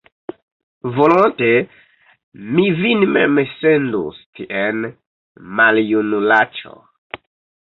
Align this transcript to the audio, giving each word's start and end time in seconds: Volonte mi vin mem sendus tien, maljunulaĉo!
Volonte 0.99 1.49
mi 2.55 2.65
vin 2.79 3.05
mem 3.17 3.37
sendus 3.51 4.25
tien, 4.41 4.81
maljunulaĉo! 5.61 6.75